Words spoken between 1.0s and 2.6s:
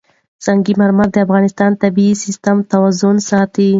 د افغانستان د طبعي سیسټم